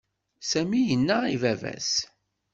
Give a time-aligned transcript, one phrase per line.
[0.49, 1.91] Sami yenna i baba-s.